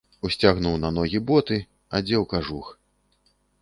Усцягнуў 0.27 0.77
на 0.85 0.89
ногі 0.97 1.21
боты, 1.29 1.61
адзеў 2.01 2.21
кажух. 2.37 2.77